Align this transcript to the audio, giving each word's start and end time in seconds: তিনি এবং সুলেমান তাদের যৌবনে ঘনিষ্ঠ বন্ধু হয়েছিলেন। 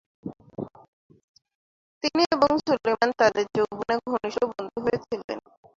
তিনি 2.03 2.21
এবং 2.31 2.51
সুলেমান 2.61 3.09
তাদের 3.19 3.45
যৌবনে 3.57 3.95
ঘনিষ্ঠ 4.05 4.39
বন্ধু 4.51 4.77
হয়েছিলেন। 4.85 5.39